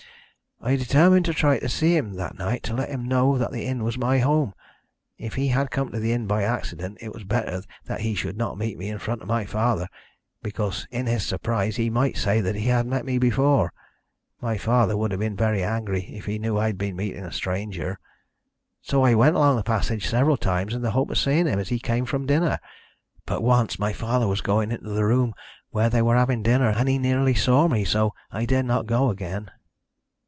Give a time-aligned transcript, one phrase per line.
[0.63, 3.65] "I determined to try and see him that night to let him know that the
[3.65, 4.53] inn was my home.
[5.17, 8.37] If he had come to the inn by accident it was better that he should
[8.37, 9.87] not meet me in front of my father,
[10.43, 13.73] because in his surprise he might say that he had met me before.
[14.39, 17.31] My father would have been very angry if he knew I had been meeting a
[17.31, 17.97] stranger.
[18.83, 21.69] So I went along the passage several times in the hope of seeing him as
[21.69, 22.59] he came from dinner.
[23.25, 25.33] But once my father was going into the room
[25.71, 29.09] where they were having dinner, and he nearly saw me, so I dared not go
[29.09, 29.49] again.